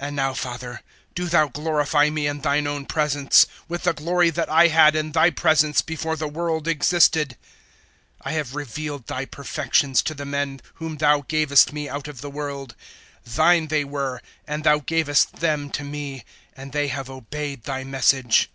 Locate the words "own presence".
2.66-3.44